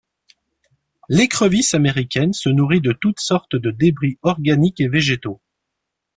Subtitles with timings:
[1.09, 5.39] L'écrevisse américaine se nourrit de toutes sortes de débris organiques et végétaux.